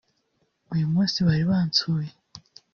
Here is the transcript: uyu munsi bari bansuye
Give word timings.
uyu 0.73 0.85
munsi 0.93 1.17
bari 1.27 1.43
bansuye 1.51 2.11